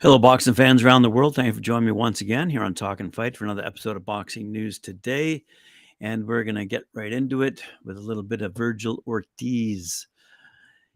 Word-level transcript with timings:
Hello, 0.00 0.18
boxing 0.18 0.52
fans 0.52 0.84
around 0.84 1.00
the 1.00 1.10
world. 1.10 1.34
Thank 1.34 1.46
you 1.46 1.52
for 1.54 1.60
joining 1.60 1.86
me 1.86 1.92
once 1.92 2.20
again 2.20 2.50
here 2.50 2.62
on 2.62 2.74
TalkinFight 2.74 3.34
for 3.34 3.44
another 3.44 3.64
episode 3.64 3.96
of 3.96 4.04
Boxing 4.04 4.52
News 4.52 4.78
Today. 4.78 5.42
And 6.02 6.26
we're 6.26 6.44
going 6.44 6.56
to 6.56 6.66
get 6.66 6.84
right 6.92 7.10
into 7.10 7.40
it 7.42 7.62
with 7.82 7.96
a 7.96 8.00
little 8.00 8.22
bit 8.22 8.42
of 8.42 8.52
Vergil 8.52 8.98
Ortiz. 9.06 10.06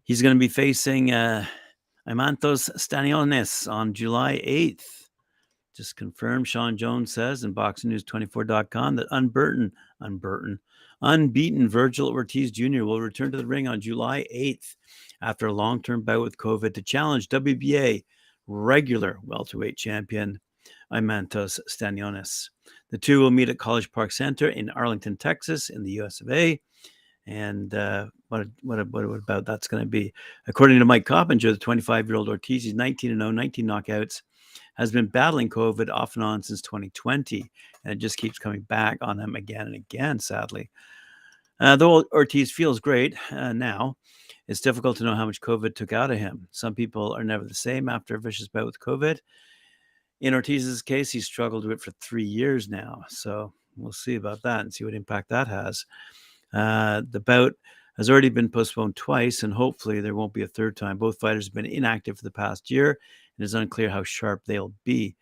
He's 0.04 0.20
going 0.20 0.36
to 0.36 0.38
be 0.38 0.48
facing 0.48 1.12
uh, 1.12 1.46
Eimantas 2.06 2.70
Stanionis 2.76 3.72
on 3.72 3.94
July 3.94 4.34
8th. 4.46 4.84
Just 5.74 5.96
confirmed, 5.96 6.46
Sean 6.46 6.76
Jones 6.76 7.14
says 7.14 7.42
in 7.42 7.54
BoxingNews24.com 7.54 8.96
that 8.96 9.08
Unburton, 9.10 9.72
unbeaten, 10.02 10.58
unbeaten 11.02 11.68
Vergil 11.68 12.08
Ortiz 12.08 12.50
Jr. 12.50 12.84
will 12.84 13.00
return 13.00 13.32
to 13.32 13.38
the 13.38 13.46
ring 13.46 13.68
on 13.68 13.80
July 13.80 14.26
8th 14.34 14.76
after 15.22 15.46
a 15.46 15.52
long-term 15.52 16.02
bout 16.02 16.22
with 16.22 16.36
COVID 16.36 16.74
to 16.74 16.82
challenge 16.82 17.28
WBA 17.28 18.04
regular 18.46 19.18
welterweight 19.24 19.76
champion 19.76 20.40
Eimantas 20.92 21.60
Stanionis. 21.68 22.50
The 22.90 22.98
two 22.98 23.20
will 23.20 23.30
meet 23.30 23.48
at 23.48 23.58
College 23.58 23.90
Park 23.92 24.12
Center 24.12 24.48
in 24.48 24.70
Arlington, 24.70 25.16
Texas, 25.16 25.70
in 25.70 25.82
the 25.82 26.00
US 26.02 26.20
of 26.20 26.30
A. 26.30 26.60
And 27.26 27.72
uh, 27.74 28.06
what, 28.28 28.46
what, 28.62 28.90
what 28.90 29.04
about 29.04 29.46
that's 29.46 29.68
going 29.68 29.82
to 29.82 29.88
be? 29.88 30.12
According 30.48 30.80
to 30.80 30.84
Mike 30.84 31.04
Coppinger, 31.04 31.52
the 31.52 31.58
25 31.58 32.08
year 32.08 32.16
old 32.16 32.28
Ortiz, 32.28 32.64
he's 32.64 32.74
19 32.74 33.18
0, 33.18 33.30
19 33.30 33.66
knockouts, 33.66 34.22
has 34.74 34.92
been 34.92 35.06
battling 35.06 35.48
COVID 35.48 35.90
off 35.90 36.16
and 36.16 36.24
on 36.24 36.42
since 36.42 36.62
2020. 36.62 37.50
And 37.84 37.92
it 37.92 37.98
just 37.98 38.16
keeps 38.16 38.38
coming 38.38 38.62
back 38.62 38.98
on 39.00 39.18
him 39.18 39.36
again 39.36 39.66
and 39.66 39.74
again, 39.74 40.18
sadly. 40.18 40.70
Uh, 41.58 41.76
though 41.76 42.04
Ortiz 42.12 42.50
feels 42.50 42.80
great 42.80 43.14
uh, 43.30 43.52
now, 43.52 43.96
it's 44.48 44.60
difficult 44.60 44.96
to 44.96 45.04
know 45.04 45.14
how 45.14 45.26
much 45.26 45.40
COVID 45.40 45.74
took 45.74 45.92
out 45.92 46.10
of 46.10 46.18
him. 46.18 46.48
Some 46.50 46.74
people 46.74 47.12
are 47.12 47.24
never 47.24 47.44
the 47.44 47.54
same 47.54 47.88
after 47.88 48.16
a 48.16 48.20
vicious 48.20 48.48
bout 48.48 48.66
with 48.66 48.80
COVID. 48.80 49.18
In 50.20 50.34
Ortiz's 50.34 50.82
case, 50.82 51.10
he's 51.10 51.26
struggled 51.26 51.64
with 51.64 51.78
it 51.78 51.82
for 51.82 51.92
three 52.00 52.24
years 52.24 52.68
now. 52.68 53.02
So 53.08 53.52
we'll 53.76 53.92
see 53.92 54.16
about 54.16 54.42
that 54.42 54.60
and 54.60 54.72
see 54.72 54.84
what 54.84 54.94
impact 54.94 55.28
that 55.28 55.48
has. 55.48 55.84
Uh, 56.52 57.02
the 57.08 57.20
bout 57.20 57.54
has 58.00 58.08
already 58.08 58.30
been 58.30 58.48
postponed 58.48 58.96
twice, 58.96 59.42
and 59.42 59.52
hopefully 59.52 60.00
there 60.00 60.14
won't 60.14 60.32
be 60.32 60.40
a 60.40 60.48
third 60.48 60.74
time. 60.74 60.96
Both 60.96 61.20
fighters 61.20 61.48
have 61.48 61.52
been 61.52 61.66
inactive 61.66 62.16
for 62.16 62.24
the 62.24 62.30
past 62.30 62.70
year, 62.70 62.98
and 63.36 63.44
it's 63.44 63.52
unclear 63.52 63.90
how 63.90 64.04
sharp 64.04 64.40
they'll 64.46 64.72
be. 64.84 65.16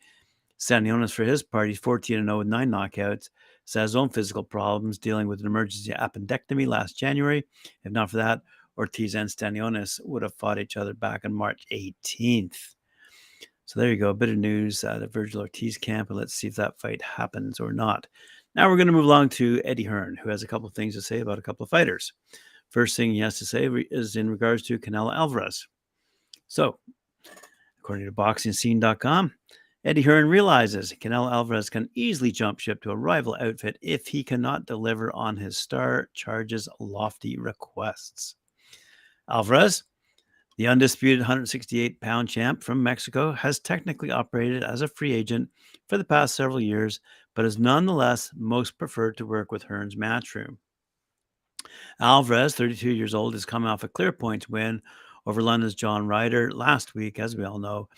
Stanionis, 0.60 1.10
for 1.10 1.24
his 1.24 1.42
part, 1.42 1.66
he's 1.66 1.80
14 1.80 2.24
0 2.24 2.38
with 2.38 2.46
nine 2.46 2.70
knockouts, 2.70 3.30
has 3.64 3.90
his 3.90 3.96
own 3.96 4.10
physical 4.10 4.44
problems, 4.44 4.96
dealing 4.96 5.26
with 5.26 5.40
an 5.40 5.46
emergency 5.46 5.90
appendectomy 5.90 6.68
last 6.68 6.96
January. 6.96 7.44
If 7.82 7.90
not 7.90 8.10
for 8.10 8.18
that, 8.18 8.42
Ortiz 8.78 9.16
and 9.16 9.28
Stanionis 9.28 9.98
would 10.04 10.22
have 10.22 10.34
fought 10.34 10.60
each 10.60 10.76
other 10.76 10.94
back 10.94 11.24
on 11.24 11.34
March 11.34 11.66
18th. 11.72 12.76
So 13.66 13.80
there 13.80 13.90
you 13.90 13.96
go, 13.96 14.10
a 14.10 14.14
bit 14.14 14.28
of 14.28 14.36
news 14.36 14.84
out 14.84 15.02
of 15.02 15.10
Vergil 15.10 15.40
Ortiz 15.40 15.78
camp, 15.78 16.10
and 16.10 16.18
let's 16.18 16.34
see 16.34 16.46
if 16.46 16.54
that 16.54 16.78
fight 16.78 17.02
happens 17.02 17.58
or 17.58 17.72
not. 17.72 18.06
Now 18.54 18.70
we're 18.70 18.76
going 18.76 18.86
to 18.86 18.92
move 18.92 19.04
along 19.04 19.30
to 19.30 19.60
Eddie 19.64 19.82
Hearn, 19.82 20.16
who 20.22 20.30
has 20.30 20.44
a 20.44 20.46
couple 20.46 20.68
of 20.68 20.74
things 20.74 20.94
to 20.94 21.02
say 21.02 21.18
about 21.18 21.40
a 21.40 21.42
couple 21.42 21.64
of 21.64 21.70
fighters. 21.70 22.12
First 22.70 22.96
thing 22.96 23.12
he 23.12 23.20
has 23.20 23.38
to 23.38 23.46
say 23.46 23.66
is 23.90 24.16
in 24.16 24.28
regards 24.28 24.62
to 24.64 24.78
Canelo 24.78 25.14
Alvarez. 25.14 25.66
So, 26.48 26.78
according 27.78 28.06
to 28.06 28.12
BoxingScene.com, 28.12 29.32
Eddie 29.84 30.02
Hearn 30.02 30.28
realizes 30.28 30.92
Canelo 31.00 31.32
Alvarez 31.32 31.70
can 31.70 31.88
easily 31.94 32.30
jump 32.30 32.58
ship 32.58 32.82
to 32.82 32.90
a 32.90 32.96
rival 32.96 33.36
outfit 33.40 33.78
if 33.80 34.06
he 34.06 34.22
cannot 34.22 34.66
deliver 34.66 35.14
on 35.14 35.36
his 35.36 35.56
star 35.56 36.10
charges 36.12 36.68
lofty 36.80 37.38
requests. 37.38 38.34
Alvarez, 39.30 39.84
the 40.58 40.66
undisputed 40.66 41.20
168 41.20 42.00
pound 42.00 42.28
champ 42.28 42.62
from 42.62 42.82
Mexico, 42.82 43.32
has 43.32 43.60
technically 43.60 44.10
operated 44.10 44.64
as 44.64 44.82
a 44.82 44.88
free 44.88 45.12
agent 45.12 45.48
for 45.88 45.96
the 45.96 46.04
past 46.04 46.34
several 46.34 46.60
years, 46.60 47.00
but 47.34 47.44
is 47.44 47.58
nonetheless 47.58 48.30
most 48.34 48.76
preferred 48.76 49.16
to 49.16 49.26
work 49.26 49.52
with 49.52 49.62
Hearn's 49.62 49.94
matchroom. 49.94 50.56
Alvarez, 52.00 52.54
32 52.54 52.90
years 52.90 53.14
old, 53.14 53.34
is 53.34 53.44
coming 53.44 53.68
off 53.68 53.84
a 53.84 53.88
clear 53.88 54.12
points 54.12 54.48
win 54.48 54.82
over 55.26 55.42
London's 55.42 55.74
John 55.74 56.06
Ryder 56.06 56.52
last 56.52 56.94
week, 56.94 57.18
as 57.18 57.36
we 57.36 57.44
all 57.44 57.58
know, 57.58 57.88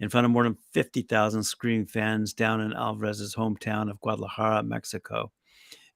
in 0.00 0.08
front 0.08 0.24
of 0.24 0.30
more 0.30 0.44
than 0.44 0.56
50,000 0.72 1.42
screaming 1.42 1.86
fans 1.86 2.32
down 2.32 2.60
in 2.60 2.72
Alvarez's 2.72 3.34
hometown 3.34 3.90
of 3.90 4.00
Guadalajara, 4.00 4.62
Mexico. 4.62 5.32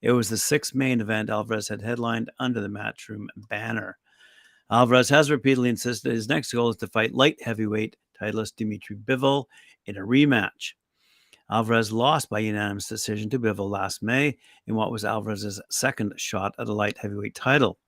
It 0.00 0.10
was 0.10 0.28
the 0.28 0.36
sixth 0.36 0.74
main 0.74 1.00
event 1.00 1.30
Alvarez 1.30 1.68
had 1.68 1.80
headlined 1.80 2.30
under 2.40 2.60
the 2.60 2.68
Matchroom 2.68 3.26
banner. 3.48 3.98
Alvarez 4.70 5.08
has 5.10 5.30
repeatedly 5.30 5.68
insisted 5.68 6.12
his 6.12 6.28
next 6.28 6.52
goal 6.52 6.70
is 6.70 6.76
to 6.76 6.88
fight 6.88 7.14
light 7.14 7.40
heavyweight 7.42 7.96
titleist 8.20 8.56
Dimitri 8.56 8.96
Bivol 8.96 9.44
in 9.86 9.96
a 9.96 10.00
rematch. 10.00 10.72
Alvarez 11.52 11.92
lost 11.92 12.30
by 12.30 12.38
unanimous 12.38 12.88
decision 12.88 13.28
to 13.28 13.38
Bivol 13.38 13.68
last 13.68 14.02
May 14.02 14.38
in 14.66 14.74
what 14.74 14.90
was 14.90 15.04
Alvarez's 15.04 15.60
second 15.70 16.14
shot 16.16 16.54
at 16.58 16.66
a 16.66 16.72
light 16.72 16.96
heavyweight 16.96 17.34
title. 17.34 17.78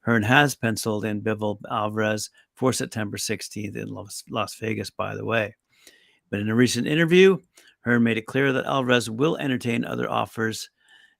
Hearn 0.00 0.22
has 0.22 0.54
penciled 0.54 1.04
in 1.04 1.20
Bivol 1.20 1.58
Alvarez 1.70 2.30
for 2.54 2.72
September 2.72 3.18
16th 3.18 3.76
in 3.76 3.88
Las 4.30 4.54
Vegas, 4.54 4.88
by 4.88 5.14
the 5.14 5.24
way. 5.24 5.54
But 6.30 6.40
in 6.40 6.48
a 6.48 6.54
recent 6.54 6.86
interview, 6.86 7.36
Hearn 7.80 8.02
made 8.02 8.16
it 8.16 8.24
clear 8.24 8.54
that 8.54 8.64
Alvarez 8.64 9.10
will 9.10 9.36
entertain 9.36 9.84
other 9.84 10.10
offers 10.10 10.70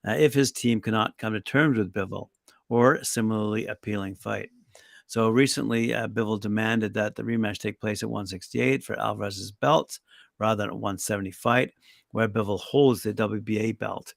uh, 0.08 0.12
if 0.12 0.32
his 0.32 0.52
team 0.52 0.80
cannot 0.80 1.18
come 1.18 1.34
to 1.34 1.40
terms 1.42 1.76
with 1.76 1.92
Bivol 1.92 2.30
or 2.70 3.04
similarly 3.04 3.66
appealing 3.66 4.14
fight. 4.14 4.48
So 5.06 5.28
recently, 5.28 5.92
uh, 5.92 6.08
Bivol 6.08 6.40
demanded 6.40 6.94
that 6.94 7.14
the 7.14 7.24
rematch 7.24 7.58
take 7.58 7.78
place 7.78 8.02
at 8.02 8.08
168 8.08 8.82
for 8.82 8.98
Alvarez's 8.98 9.52
belt 9.52 9.98
rather 10.38 10.62
than 10.62 10.70
at 10.70 10.76
170 10.76 11.30
fight, 11.30 11.72
where 12.12 12.28
Bivol 12.28 12.60
holds 12.60 13.02
the 13.02 13.14
WBA 13.14 13.78
belt. 13.78 14.14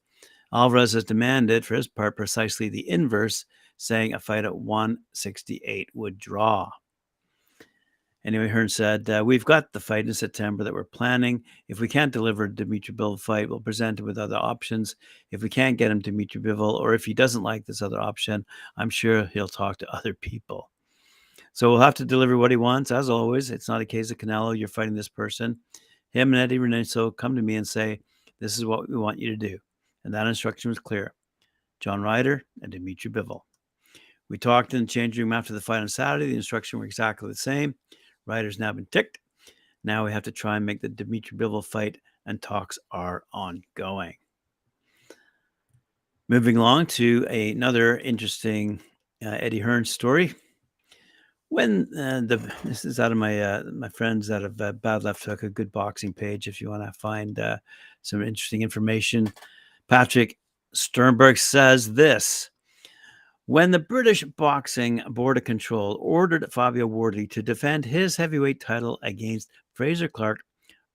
Alvarez 0.53 0.93
has 0.93 1.03
demanded, 1.03 1.65
for 1.65 1.75
his 1.75 1.87
part, 1.87 2.15
precisely 2.15 2.69
the 2.69 2.89
inverse, 2.89 3.45
saying 3.77 4.13
a 4.13 4.19
fight 4.19 4.45
at 4.45 4.55
168 4.55 5.89
would 5.93 6.17
draw. 6.17 6.69
Anyway, 8.25 8.49
Hearn 8.49 8.67
said, 8.67 9.09
uh, 9.09 9.23
We've 9.25 9.45
got 9.45 9.71
the 9.71 9.79
fight 9.79 10.05
in 10.05 10.13
September 10.13 10.63
that 10.63 10.73
we're 10.73 10.83
planning. 10.83 11.43
If 11.69 11.79
we 11.79 11.87
can't 11.87 12.11
deliver 12.11 12.47
Dimitri 12.47 12.93
Bivol 12.93 13.19
fight, 13.19 13.49
we'll 13.49 13.61
present 13.61 13.99
him 13.99 14.05
with 14.05 14.17
other 14.17 14.35
options. 14.35 14.97
If 15.31 15.43
we 15.43 15.49
can't 15.49 15.77
get 15.77 15.91
him 15.91 15.99
Dimitri 15.99 16.41
Bivol, 16.41 16.79
or 16.79 16.93
if 16.93 17.05
he 17.05 17.13
doesn't 17.13 17.43
like 17.43 17.65
this 17.65 17.81
other 17.81 18.01
option, 18.01 18.45
I'm 18.75 18.89
sure 18.89 19.25
he'll 19.27 19.47
talk 19.47 19.77
to 19.77 19.95
other 19.95 20.13
people. 20.13 20.69
So 21.53 21.69
we'll 21.69 21.79
have 21.79 21.95
to 21.95 22.05
deliver 22.05 22.37
what 22.37 22.51
he 22.51 22.57
wants, 22.57 22.91
as 22.91 23.09
always. 23.09 23.49
It's 23.49 23.69
not 23.69 23.81
a 23.81 23.85
case 23.85 24.11
of 24.11 24.17
Canelo, 24.17 24.57
you're 24.57 24.67
fighting 24.67 24.95
this 24.95 25.09
person. 25.09 25.59
Him 26.11 26.33
and 26.33 26.41
Eddy 26.41 26.59
Reynoso 26.59 27.15
come 27.15 27.35
to 27.35 27.41
me 27.41 27.55
and 27.55 27.67
say, 27.67 27.99
This 28.39 28.57
is 28.57 28.65
what 28.65 28.89
we 28.89 28.97
want 28.97 29.19
you 29.19 29.29
to 29.29 29.37
do. 29.37 29.59
And 30.03 30.13
that 30.13 30.27
instruction 30.27 30.69
was 30.69 30.79
clear 30.79 31.13
John 31.79 32.01
Ryder 32.01 32.43
and 32.61 32.71
Dimitri 32.71 33.11
Bivol. 33.11 33.41
We 34.29 34.37
talked 34.37 34.73
in 34.73 34.81
the 34.81 34.87
changing 34.87 35.23
room 35.23 35.33
after 35.33 35.53
the 35.53 35.61
fight 35.61 35.79
on 35.79 35.87
Saturday. 35.87 36.27
The 36.27 36.35
instruction 36.35 36.79
were 36.79 36.85
exactly 36.85 37.29
the 37.29 37.35
same. 37.35 37.75
Ryder's 38.25 38.59
now 38.59 38.73
been 38.73 38.87
ticked. 38.91 39.19
Now 39.83 40.03
we 40.05 40.11
have 40.11 40.23
to 40.23 40.31
try 40.31 40.57
and 40.57 40.65
make 40.65 40.81
the 40.81 40.89
Dimitri 40.89 41.37
Bivol 41.37 41.63
fight, 41.63 41.99
and 42.25 42.41
talks 42.41 42.77
are 42.91 43.23
ongoing. 43.31 44.15
Moving 46.27 46.57
along 46.57 46.87
to 46.87 47.25
another 47.29 47.97
interesting 47.97 48.81
uh, 49.25 49.29
Eddie 49.29 49.59
Hearn 49.59 49.85
story 49.85 50.35
when 51.49 51.87
uh, 51.97 52.21
the 52.21 52.37
this 52.63 52.85
is 52.85 52.99
out 52.99 53.11
of 53.11 53.17
my 53.17 53.41
uh, 53.41 53.63
my 53.73 53.89
friends 53.89 54.29
out 54.29 54.43
of 54.43 54.59
uh, 54.59 54.73
Bad 54.73 55.03
Left 55.03 55.23
Hook, 55.23 55.43
a 55.43 55.49
good 55.49 55.71
boxing 55.71 56.13
page. 56.13 56.47
If 56.47 56.59
you 56.61 56.69
want 56.69 56.83
to 56.83 56.99
find 56.99 57.39
uh, 57.39 57.57
some 58.01 58.21
interesting 58.21 58.61
information, 58.61 59.31
Patrick 59.87 60.37
Stumberg 60.75 61.39
says 61.39 61.93
this: 61.93 62.49
When 63.45 63.71
the 63.71 63.79
British 63.79 64.23
Boxing 64.23 65.01
Board 65.09 65.37
of 65.37 65.45
Control 65.45 65.97
ordered 66.01 66.51
Fabio 66.51 66.85
Wardley 66.85 67.27
to 67.27 67.41
defend 67.41 67.85
his 67.85 68.15
heavyweight 68.15 68.59
title 68.59 68.99
against 69.03 69.49
Frazer 69.73 70.09
Clarke 70.09 70.41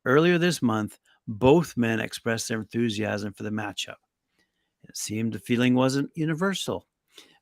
earlier 0.05 0.39
this 0.39 0.61
month, 0.61 0.99
both 1.27 1.77
men 1.77 2.01
expressed 2.01 2.49
their 2.49 2.61
enthusiasm 2.61 3.33
for 3.33 3.43
the 3.43 3.51
matchup. 3.51 3.97
It 4.89 4.97
seemed 4.97 5.33
the 5.33 5.39
feeling 5.39 5.75
wasn't 5.75 6.11
universal, 6.15 6.87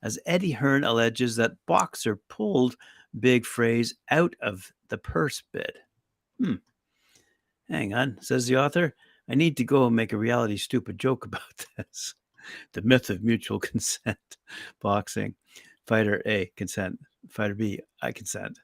as 0.03 0.19
Eddie 0.27 0.53
Hearn 0.53 0.85
alleges 0.85 1.37
that 1.37 1.53
Boxxer 1.69 2.19
pulled 2.29 2.77
Big 3.19 3.45
Fraz 3.45 3.95
out 4.11 4.35
of 4.41 4.73
the 4.89 4.99
purse 4.99 5.43
bid. 5.53 5.73
Hmm. 6.43 6.55
Hang 7.69 7.95
on, 7.95 8.19
says 8.21 8.47
the 8.47 8.57
author. 8.57 8.95
I 9.29 9.35
need 9.35 9.57
to 9.59 9.65
go 9.65 9.87
and 9.87 9.95
make 9.95 10.13
a 10.13 10.19
reality 10.19 10.57
stupid 10.57 10.99
joke 10.99 11.25
about 11.27 11.67
this. 11.77 12.15
The 12.73 12.83
myth 12.83 13.11
of 13.11 13.23
mutual 13.23 13.61
consent. 13.61 14.19
Boxing. 14.81 15.35
Fighter 15.87 16.23
A, 16.27 16.51
consent. 16.57 16.99
Fighter 17.29 17.55
B, 17.55 17.81
I 18.03 18.13
consent. 18.13 18.59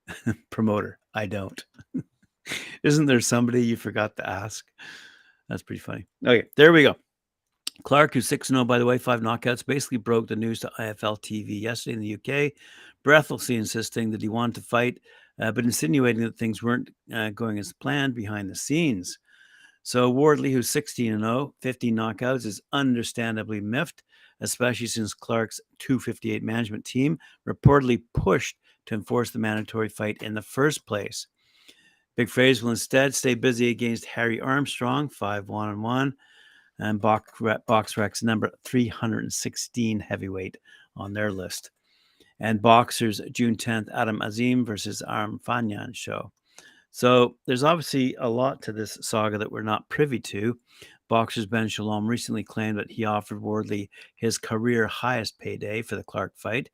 Promoter, 0.50 0.98
I 1.14 1.26
don't. 1.26 1.64
Isn't 2.82 3.06
there 3.06 3.20
somebody 3.20 3.62
you 3.62 3.76
forgot 3.76 4.16
to 4.16 4.28
ask? 4.28 4.64
That's 5.48 5.62
pretty 5.62 5.80
funny. 5.80 6.06
Okay, 6.26 6.48
there 6.56 6.72
we 6.72 6.82
go. 6.82 6.96
Clarke, 7.84 8.14
who's 8.14 8.28
6 8.28 8.48
0, 8.48 8.64
by 8.64 8.78
the 8.78 8.86
way, 8.86 8.98
five 8.98 9.20
knockouts, 9.20 9.64
basically 9.64 9.98
broke 9.98 10.26
the 10.28 10.36
news 10.36 10.60
to 10.60 10.70
IFL 10.78 11.20
TV 11.20 11.60
yesterday 11.60 11.94
in 11.94 12.00
the 12.00 12.14
UK, 12.14 12.52
breathlessly 13.04 13.56
insisting 13.56 14.10
that 14.10 14.22
he 14.22 14.28
wanted 14.28 14.56
to 14.56 14.60
fight, 14.62 14.98
uh, 15.40 15.52
but 15.52 15.64
insinuating 15.64 16.22
that 16.22 16.36
things 16.36 16.62
weren't 16.62 16.90
uh, 17.14 17.30
going 17.30 17.58
as 17.58 17.72
planned 17.72 18.14
behind 18.14 18.50
the 18.50 18.56
scenes. 18.56 19.18
So 19.82 20.10
Wardley, 20.10 20.52
who's 20.52 20.68
16 20.68 21.20
0, 21.20 21.54
15 21.62 21.96
knockouts, 21.96 22.44
is 22.44 22.60
understandably 22.72 23.60
miffed, 23.60 24.02
especially 24.40 24.88
since 24.88 25.14
Clarke's 25.14 25.60
258 25.78 26.42
management 26.42 26.84
team 26.84 27.18
reportedly 27.48 28.02
pushed 28.12 28.56
to 28.86 28.94
enforce 28.94 29.30
the 29.30 29.38
mandatory 29.38 29.88
fight 29.88 30.22
in 30.22 30.34
the 30.34 30.42
first 30.42 30.86
place. 30.86 31.26
Big 32.16 32.28
Frazer 32.28 32.64
will 32.64 32.72
instead 32.72 33.14
stay 33.14 33.34
busy 33.34 33.70
against 33.70 34.04
Harry 34.04 34.40
Armstrong, 34.40 35.08
5 35.08 35.48
1 35.48 35.80
1, 35.80 36.14
and 36.78 37.00
BoxRec's 37.00 38.22
number 38.22 38.50
316 38.64 40.00
heavyweight 40.00 40.56
on 40.96 41.12
their 41.12 41.32
list. 41.32 41.70
And 42.40 42.62
Boxxer's 42.62 43.20
June 43.32 43.56
10th, 43.56 43.88
Adam 43.92 44.22
Azim 44.22 44.64
versus 44.64 45.02
Arum 45.08 45.40
Fanyan 45.44 45.94
show. 45.94 46.32
So 46.90 47.36
there's 47.46 47.64
obviously 47.64 48.14
a 48.18 48.28
lot 48.28 48.62
to 48.62 48.72
this 48.72 48.98
saga 49.02 49.38
that 49.38 49.50
we're 49.50 49.62
not 49.62 49.88
privy 49.88 50.20
to. 50.20 50.58
Boxxer's 51.10 51.46
Ben 51.46 51.68
Shalom 51.68 52.06
recently 52.06 52.44
claimed 52.44 52.78
that 52.78 52.90
he 52.90 53.04
offered 53.04 53.40
Wardley 53.40 53.90
his 54.16 54.38
career 54.38 54.86
highest 54.86 55.38
payday 55.38 55.82
for 55.82 55.96
the 55.96 56.04
Clarke 56.04 56.36
fight, 56.36 56.68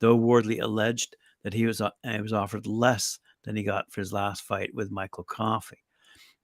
though 0.00 0.16
Wardley 0.16 0.58
alleged 0.58 1.16
that 1.42 1.52
he 1.52 1.66
was, 1.66 1.80
uh, 1.80 1.90
he 2.02 2.20
was 2.20 2.32
offered 2.32 2.66
less 2.66 3.18
than 3.44 3.56
he 3.56 3.62
got 3.62 3.92
for 3.92 4.00
his 4.00 4.12
last 4.12 4.42
fight 4.42 4.74
with 4.74 4.90
Michael 4.90 5.24
Coffie. 5.24 5.83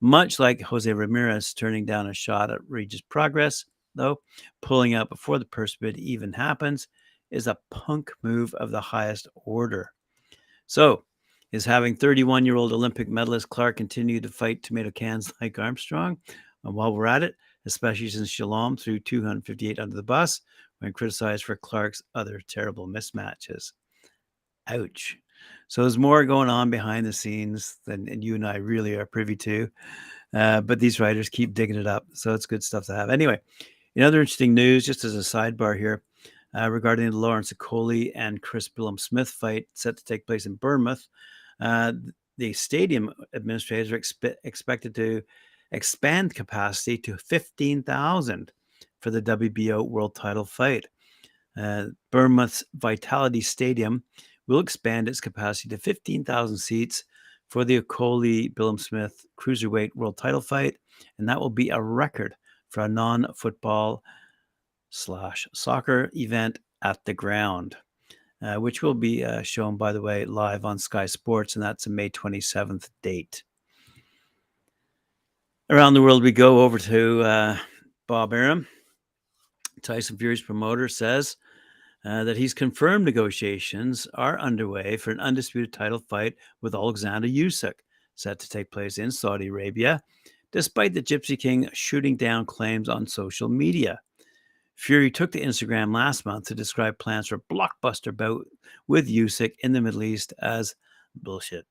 Much 0.01 0.39
like 0.39 0.61
Jose 0.61 0.91
Ramirez 0.91 1.53
turning 1.53 1.85
down 1.85 2.07
a 2.07 2.13
shot 2.13 2.49
at 2.49 2.59
Regis 2.67 3.01
Prograis, 3.01 3.65
though, 3.93 4.19
pulling 4.61 4.95
out 4.95 5.09
before 5.09 5.37
the 5.37 5.45
purse 5.45 5.75
bid 5.75 5.97
even 5.97 6.33
happens 6.33 6.87
is 7.29 7.45
a 7.45 7.57
punk 7.69 8.11
move 8.23 8.53
of 8.55 8.71
the 8.71 8.81
highest 8.81 9.27
order. 9.35 9.91
So, 10.65 11.05
is 11.51 11.65
having 11.65 11.95
31 11.95 12.45
year 12.45 12.55
old 12.55 12.73
Olympic 12.73 13.09
medalist 13.09 13.49
Clarke 13.49 13.77
continue 13.77 14.19
to 14.21 14.29
fight 14.29 14.63
tomato 14.63 14.89
cans 14.89 15.31
like 15.41 15.59
Armstrong? 15.59 16.17
And 16.63 16.73
while 16.73 16.93
we're 16.93 17.07
at 17.07 17.23
it, 17.23 17.35
especially 17.65 18.09
since 18.09 18.29
Shalom 18.29 18.77
threw 18.77 18.99
258 18.99 19.77
under 19.77 19.95
the 19.95 20.03
bus 20.03 20.41
when 20.79 20.93
criticized 20.93 21.43
for 21.43 21.55
Clarke's 21.55 22.01
other 22.15 22.41
terrible 22.47 22.87
mismatches. 22.87 23.73
Ouch. 24.67 25.17
So 25.67 25.81
there's 25.81 25.97
more 25.97 26.25
going 26.25 26.49
on 26.49 26.69
behind 26.69 27.05
the 27.05 27.13
scenes 27.13 27.77
than 27.85 28.21
you 28.21 28.35
and 28.35 28.45
I 28.45 28.57
really 28.57 28.95
are 28.95 29.05
privy 29.05 29.35
to. 29.37 29.69
Uh, 30.33 30.61
but 30.61 30.79
these 30.79 30.99
writers 30.99 31.29
keep 31.29 31.53
digging 31.53 31.77
it 31.77 31.87
up. 31.87 32.05
So 32.13 32.33
it's 32.33 32.45
good 32.45 32.63
stuff 32.63 32.85
to 32.85 32.95
have. 32.95 33.09
Anyway, 33.09 33.39
in 33.95 34.03
other 34.03 34.21
interesting 34.21 34.53
news, 34.53 34.85
just 34.85 35.03
as 35.03 35.15
a 35.15 35.19
sidebar 35.19 35.77
here, 35.77 36.03
uh, 36.57 36.69
regarding 36.69 37.09
the 37.09 37.17
Lawrence 37.17 37.53
Okolie 37.53 38.11
and 38.15 38.41
Chris 38.41 38.67
Billam-Smith 38.69 39.29
fight 39.29 39.67
set 39.73 39.97
to 39.97 40.03
take 40.03 40.27
place 40.27 40.45
in 40.45 40.55
Bournemouth, 40.55 41.07
uh, 41.59 41.93
the 42.37 42.53
stadium 42.53 43.13
administrators 43.33 43.91
are 43.91 43.99
expe- 43.99 44.35
expected 44.43 44.95
to 44.95 45.21
expand 45.71 46.35
capacity 46.35 46.97
to 46.97 47.17
15,000 47.17 48.51
for 48.99 49.11
the 49.11 49.21
WBO 49.21 49.87
world 49.87 50.15
title 50.15 50.45
fight. 50.45 50.87
Uh, 51.57 51.87
Bournemouth's 52.11 52.63
Vitality 52.75 53.41
Stadium 53.41 54.03
will 54.47 54.59
expand 54.59 55.07
its 55.07 55.21
capacity 55.21 55.69
to 55.69 55.77
15,000 55.77 56.57
seats 56.57 57.03
for 57.47 57.65
the 57.65 57.81
Okolie 57.81 58.53
Billam-Smith 58.53 59.25
Cruiserweight 59.37 59.95
World 59.95 60.17
Title 60.17 60.41
fight, 60.41 60.77
and 61.17 61.27
that 61.27 61.39
will 61.39 61.49
be 61.49 61.69
a 61.69 61.81
record 61.81 62.33
for 62.69 62.83
a 62.83 62.87
non-football 62.87 64.03
slash 64.89 65.47
soccer 65.53 66.09
event 66.15 66.59
at 66.81 67.03
the 67.05 67.13
ground, 67.13 67.75
uh, 68.41 68.55
which 68.55 68.81
will 68.81 68.93
be 68.93 69.23
uh, 69.23 69.41
shown, 69.41 69.77
by 69.77 69.91
the 69.91 70.01
way, 70.01 70.25
live 70.25 70.65
on 70.65 70.79
Sky 70.79 71.05
Sports, 71.05 71.55
and 71.55 71.63
that's 71.63 71.87
a 71.87 71.89
May 71.89 72.09
27th 72.09 72.89
date. 73.01 73.43
Around 75.69 75.93
the 75.93 76.01
world, 76.01 76.23
we 76.23 76.31
go 76.31 76.61
over 76.61 76.77
to 76.79 77.21
uh, 77.21 77.57
Bob 78.07 78.33
Arum. 78.33 78.67
Tyson 79.81 80.17
Fury's 80.17 80.41
promoter 80.41 80.87
says 80.87 81.37
uh, 82.03 82.23
that 82.23 82.37
he's 82.37 82.53
confirmed 82.53 83.05
negotiations 83.05 84.07
are 84.15 84.39
underway 84.39 84.97
for 84.97 85.11
an 85.11 85.19
undisputed 85.19 85.71
title 85.71 85.99
fight 85.99 86.35
with 86.61 86.73
Alexander 86.73 87.27
Usyk, 87.27 87.73
set 88.15 88.39
to 88.39 88.49
take 88.49 88.71
place 88.71 88.97
in 88.97 89.11
Saudi 89.11 89.47
Arabia, 89.47 90.01
despite 90.51 90.93
the 90.93 91.01
Gypsy 91.01 91.37
King 91.37 91.69
shooting 91.73 92.15
down 92.15 92.45
claims 92.45 92.89
on 92.89 93.05
social 93.05 93.49
media. 93.49 93.99
Fury 94.75 95.11
took 95.11 95.31
to 95.33 95.39
Instagram 95.39 95.93
last 95.93 96.25
month 96.25 96.47
to 96.47 96.55
describe 96.55 96.97
plans 96.97 97.27
for 97.27 97.35
a 97.35 97.53
blockbuster 97.53 98.15
bout 98.15 98.47
with 98.87 99.07
Usyk 99.07 99.51
in 99.59 99.73
the 99.73 99.81
Middle 99.81 100.03
East 100.03 100.33
as 100.39 100.75
bullshit, 101.15 101.65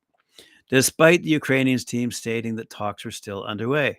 despite 0.68 1.22
the 1.22 1.30
Ukrainians 1.30 1.84
team 1.84 2.12
stating 2.12 2.54
that 2.56 2.70
talks 2.70 3.04
were 3.04 3.10
still 3.10 3.42
underway. 3.42 3.98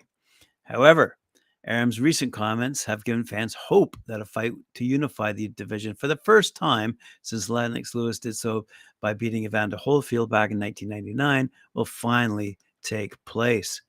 However, 0.62 1.18
Arum's 1.66 2.00
recent 2.00 2.32
comments 2.32 2.84
have 2.84 3.04
given 3.04 3.24
fans 3.24 3.54
hope 3.54 3.96
that 4.06 4.20
a 4.20 4.24
fight 4.24 4.52
to 4.74 4.84
unify 4.84 5.32
the 5.32 5.48
division 5.48 5.94
for 5.94 6.08
the 6.08 6.16
first 6.16 6.56
time 6.56 6.96
since 7.22 7.48
Lennox 7.48 7.94
Lewis 7.94 8.18
did 8.18 8.36
so 8.36 8.66
by 9.00 9.14
beating 9.14 9.44
Evander 9.44 9.76
Holyfield 9.76 10.28
back 10.28 10.50
in 10.50 10.58
1999 10.58 11.50
will 11.74 11.84
finally 11.84 12.58
take 12.82 13.22
place. 13.24 13.80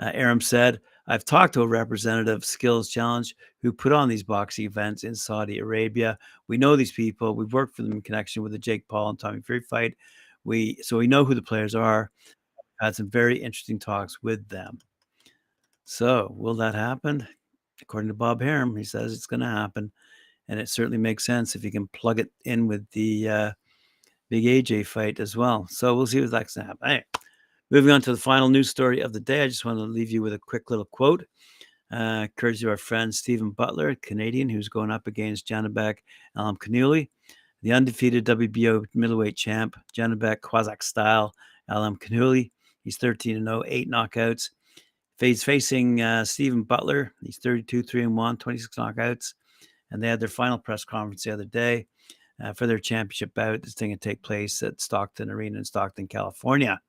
Uh, 0.00 0.12
Arum 0.14 0.40
said, 0.40 0.80
I've 1.08 1.24
talked 1.24 1.54
to 1.54 1.62
a 1.62 1.66
representative 1.66 2.36
of 2.36 2.44
Skills 2.44 2.90
Challenge 2.90 3.34
who 3.62 3.72
put 3.72 3.92
on 3.92 4.08
these 4.08 4.22
boxing 4.22 4.66
events 4.66 5.02
in 5.02 5.14
Saudi 5.14 5.58
Arabia. 5.58 6.18
We 6.46 6.58
know 6.58 6.76
these 6.76 6.92
people. 6.92 7.34
We've 7.34 7.52
worked 7.52 7.74
for 7.74 7.82
them 7.82 7.92
in 7.92 8.02
connection 8.02 8.42
with 8.42 8.52
the 8.52 8.58
Jake 8.58 8.86
Paul 8.88 9.10
and 9.10 9.18
Tommy 9.18 9.40
Fury 9.40 9.62
fight. 9.62 9.96
We 10.44 10.78
so 10.82 10.98
we 10.98 11.06
know 11.08 11.24
who 11.24 11.34
the 11.34 11.42
players 11.42 11.74
are. 11.74 12.10
Had 12.80 12.94
some 12.94 13.10
very 13.10 13.38
interesting 13.38 13.80
talks 13.80 14.22
with 14.22 14.48
them. 14.48 14.78
So, 15.90 16.30
will 16.36 16.54
that 16.56 16.74
happen? 16.74 17.26
According 17.80 18.08
to 18.08 18.14
Bob 18.14 18.42
Arum, 18.42 18.76
he 18.76 18.84
says 18.84 19.14
it's 19.14 19.24
going 19.24 19.40
to 19.40 19.46
happen. 19.46 19.90
And 20.46 20.60
it 20.60 20.68
certainly 20.68 20.98
makes 20.98 21.24
sense 21.24 21.56
if 21.56 21.64
you 21.64 21.72
can 21.72 21.88
plug 21.88 22.20
it 22.20 22.30
in 22.44 22.66
with 22.66 22.86
the 22.90 23.26
uh, 23.26 23.52
big 24.28 24.44
AJ 24.44 24.84
fight 24.84 25.18
as 25.18 25.34
well. 25.34 25.66
So, 25.70 25.96
we'll 25.96 26.06
see 26.06 26.20
what 26.20 26.30
that's 26.30 26.54
going 26.54 26.66
to 26.66 26.76
happen. 26.90 27.04
Moving 27.70 27.90
on 27.90 28.02
to 28.02 28.12
the 28.12 28.20
final 28.20 28.50
news 28.50 28.68
story 28.68 29.00
of 29.00 29.14
the 29.14 29.20
day, 29.20 29.42
I 29.42 29.48
just 29.48 29.64
want 29.64 29.78
to 29.78 29.84
leave 29.84 30.10
you 30.10 30.20
with 30.20 30.34
a 30.34 30.38
quick 30.38 30.68
little 30.68 30.84
quote. 30.84 31.24
Uh, 31.90 32.26
courtesy 32.36 32.66
of 32.66 32.70
our 32.70 32.76
friend 32.76 33.14
Steven 33.14 33.52
Butler, 33.52 33.94
Canadian, 34.02 34.50
who's 34.50 34.68
going 34.68 34.90
up 34.90 35.06
against 35.06 35.48
Janibek 35.48 35.96
Alimkhanuly, 36.36 37.08
the 37.62 37.72
undefeated 37.72 38.26
WBO 38.26 38.84
middleweight 38.92 39.38
champ, 39.38 39.74
Janibek 39.96 40.40
Kazakh 40.40 40.82
style 40.82 41.32
Alimkhanuly. 41.70 42.50
He's 42.84 42.98
13 42.98 43.42
0, 43.42 43.62
eight 43.66 43.90
knockouts. 43.90 44.50
He's 45.20 45.42
facing 45.42 46.00
uh, 46.00 46.24
Steven 46.24 46.62
Butler. 46.62 47.12
He's 47.20 47.38
32, 47.38 47.82
3 47.82 48.02
and 48.04 48.16
1, 48.16 48.36
26 48.36 48.76
knockouts. 48.76 49.34
And 49.90 50.02
they 50.02 50.08
had 50.08 50.20
their 50.20 50.28
final 50.28 50.58
press 50.58 50.84
conference 50.84 51.24
the 51.24 51.32
other 51.32 51.44
day 51.44 51.86
uh, 52.42 52.52
for 52.52 52.66
their 52.66 52.78
championship 52.78 53.34
bout. 53.34 53.62
This 53.62 53.74
thing 53.74 53.90
would 53.90 54.00
take 54.00 54.22
place 54.22 54.62
at 54.62 54.80
Stockton 54.80 55.30
Arena 55.30 55.58
in 55.58 55.64
Stockton, 55.64 56.06
California. 56.06 56.80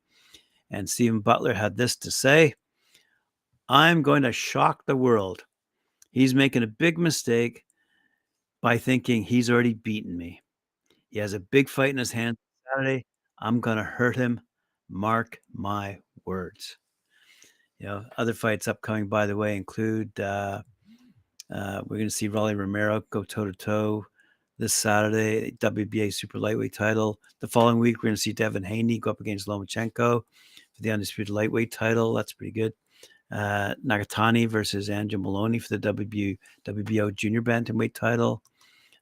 And 0.69 0.89
Steven 0.89 1.21
Butler 1.21 1.53
had 1.53 1.75
this 1.75 1.95
to 1.97 2.11
say 2.11 2.53
I'm 3.67 4.01
going 4.01 4.23
to 4.23 4.31
shock 4.31 4.85
the 4.85 4.95
world. 4.95 5.45
He's 6.11 6.35
making 6.35 6.63
a 6.63 6.67
big 6.67 6.97
mistake 6.97 7.63
by 8.61 8.77
thinking 8.77 9.23
he's 9.23 9.49
already 9.49 9.73
beaten 9.73 10.17
me. 10.17 10.41
He 11.09 11.19
has 11.19 11.33
a 11.33 11.39
big 11.39 11.69
fight 11.69 11.91
in 11.91 11.97
his 11.97 12.11
hands 12.11 12.37
Saturday. 12.67 13.05
I'm 13.39 13.59
going 13.59 13.77
to 13.77 13.83
hurt 13.83 14.15
him. 14.15 14.41
Mark 14.89 15.39
my 15.53 15.99
words. 16.25 16.77
You 17.79 17.87
know, 17.87 18.05
other 18.17 18.33
fights 18.33 18.67
upcoming, 18.67 19.07
by 19.07 19.25
the 19.25 19.37
way, 19.37 19.55
include 19.55 20.19
uh, 20.19 20.61
uh, 21.53 21.81
we're 21.85 21.97
going 21.97 22.09
to 22.09 22.15
see 22.15 22.27
Rolly 22.27 22.53
Romero 22.53 23.01
go 23.09 23.23
toe 23.23 23.45
to 23.45 23.53
toe 23.53 24.05
this 24.57 24.73
Saturday, 24.73 25.51
WBA 25.59 26.13
super 26.13 26.39
lightweight 26.39 26.73
title. 26.73 27.19
The 27.39 27.47
following 27.47 27.79
week, 27.79 27.97
we're 27.97 28.09
going 28.09 28.15
to 28.15 28.21
see 28.21 28.33
Devin 28.33 28.63
Haney 28.63 28.99
go 28.99 29.11
up 29.11 29.21
against 29.21 29.47
Lomachenko 29.47 30.21
for 30.73 30.81
the 30.81 30.91
undisputed 30.91 31.33
lightweight 31.33 31.71
title. 31.71 32.13
That's 32.13 32.33
pretty 32.33 32.51
good. 32.51 32.73
Uh, 33.31 33.75
Nakatani 33.85 34.49
versus 34.49 34.89
Andrew 34.89 35.19
Maloney 35.19 35.59
for 35.59 35.77
the 35.77 35.93
WBO, 35.93 36.37
WBO 36.65 37.15
junior 37.15 37.41
bantamweight 37.41 37.93
title. 37.93 38.43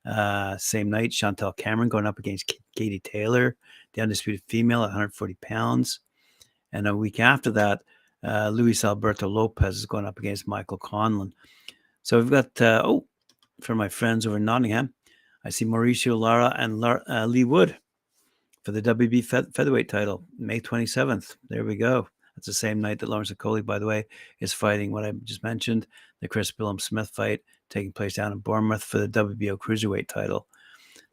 Uh, 0.05 0.55
same 0.57 0.91
night, 0.91 1.10
Chantel 1.10 1.57
Cameron 1.57 1.89
going 1.89 2.05
up 2.05 2.19
against 2.19 2.53
Katie 2.75 3.00
Taylor, 3.00 3.55
the 3.93 4.01
undisputed 4.01 4.43
female 4.48 4.84
at 4.84 4.89
140 4.89 5.34
pounds. 5.41 6.00
And 6.72 6.88
a 6.88 6.96
week 6.96 7.19
after 7.19 7.50
that, 7.51 7.81
uh, 8.27 8.50
Luis 8.50 8.84
Alberto 8.84 9.27
Lopez 9.27 9.77
is 9.77 9.86
going 9.86 10.05
up 10.05 10.19
against 10.19 10.48
Michael 10.48 10.77
Conlan. 10.77 11.31
So 12.03 12.17
we've 12.17 12.29
got, 12.29 12.62
uh, 12.62 12.81
oh, 12.84 13.05
for 13.62 13.74
my 13.74 13.89
friends 13.89 14.27
over 14.27 14.38
in 14.38 14.46
Nottingham, 14.46 14.93
I 15.46 15.50
see 15.50 15.65
Mauricio 15.65 16.19
Lara 16.19 16.53
and 16.57 16.84
uh, 16.84 17.25
Leigh 17.25 17.46
Wood 17.46 17.77
for 18.63 18.74
the 18.74 18.81
WB 18.81 19.24
featherweight 19.53 19.88
title, 19.88 20.25
May 20.38 20.60
27th. 20.60 21.38
There 21.50 21.63
we 21.63 21.75
go. 21.75 22.07
That's 22.36 22.48
the 22.48 22.53
same 22.53 22.81
night 22.81 23.00
that 23.00 23.10
Lawrence 23.10 23.31
Okolie, 23.31 23.65
by 23.65 23.79
the 23.79 23.86
way, 23.86 24.05
is 24.41 24.53
fighting 24.53 24.91
what 24.91 25.05
I 25.05 25.12
just 25.24 25.43
mentioned, 25.43 25.88
the 26.22 26.27
Chris 26.27 26.51
Billam-Smith 26.51 27.10
fight, 27.10 27.39
taking 27.69 27.93
place 27.93 28.15
down 28.15 28.31
in 28.31 28.39
Bournemouth 28.39 28.84
for 28.84 29.00
the 29.00 29.07
WBO 29.07 29.57
Cruiserweight 29.57 30.07
title. 30.07 30.48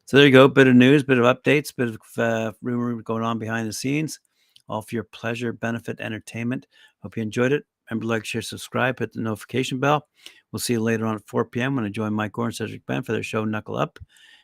So 0.05 0.17
there 0.17 0.25
you 0.27 0.31
go. 0.31 0.47
Bit 0.47 0.67
of 0.67 0.75
news, 0.75 1.03
bit 1.03 1.17
of 1.17 1.23
updates, 1.25 1.75
bit 1.75 1.87
of 1.87 1.97
uh, 2.17 2.51
rumor 2.61 3.01
going 3.01 3.23
on 3.23 3.39
behind 3.39 3.67
the 3.67 3.73
scenes. 3.73 4.19
All 4.67 4.81
for 4.81 4.95
your 4.95 5.03
pleasure, 5.03 5.53
benefit, 5.53 5.99
entertainment. 5.99 6.67
Hope 7.01 7.17
you 7.17 7.23
enjoyed 7.23 7.51
it. 7.51 7.65
Remember 7.89 8.07
like, 8.07 8.25
share, 8.25 8.41
subscribe, 8.41 8.99
hit 8.99 9.13
the 9.13 9.21
notification 9.21 9.79
bell. 9.79 10.07
We'll 10.51 10.59
see 10.59 10.73
you 10.73 10.79
later 10.79 11.05
on 11.05 11.15
at 11.15 11.27
4 11.27 11.45
p.m. 11.45 11.75
when 11.75 11.85
I 11.85 11.89
join 11.89 12.13
Mike 12.13 12.31
Gore 12.31 12.45
and 12.45 12.55
Cedric 12.55 12.85
Ben 12.85 13.03
for 13.03 13.11
their 13.11 13.23
show 13.23 13.45
Knuckle 13.45 13.75
Up. 13.75 13.99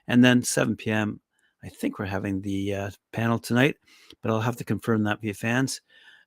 And 0.08 0.24
then 0.24 0.44
7 0.44 0.76
p.m. 0.76 1.20
I 1.64 1.70
think 1.70 1.98
we're 1.98 2.06
having 2.06 2.42
the 2.42 2.74
uh, 2.74 2.90
panel 3.14 3.40
tonight, 3.40 3.78
but 4.22 4.32
I'll 4.32 4.42
have 4.42 4.58
to 4.58 4.64
confirm 4.64 5.04
that 5.04 5.22
via 5.22 5.34
fans, 5.34 5.82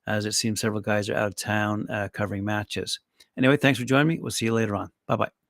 as 0.07 0.25
it 0.25 0.31
seems 0.33 0.61
several 0.61 0.81
guys 0.81 1.09
are 1.09 1.15
out 1.15 1.27
of 1.27 1.35
town 1.35 1.87
uh, 1.89 2.07
covering 2.13 2.45
matches. 2.45 2.99
Anyway, 3.37 3.57
thanks 3.57 3.79
for 3.79 3.85
joining 3.85 4.07
me. 4.07 4.19
We'll 4.19 4.31
see 4.31 4.45
you 4.45 4.53
later 4.53 4.75
on. 4.75 4.91
Bye 5.07 5.15
bye. 5.17 5.44